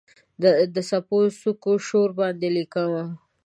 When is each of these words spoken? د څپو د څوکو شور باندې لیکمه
د 0.75 0.77
څپو 0.89 1.17
د 1.25 1.27
څوکو 1.41 1.71
شور 1.87 2.09
باندې 2.19 2.47
لیکمه 2.57 3.03